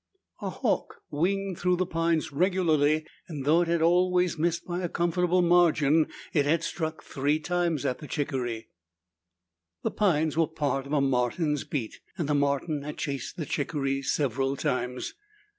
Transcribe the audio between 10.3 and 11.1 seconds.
were part of a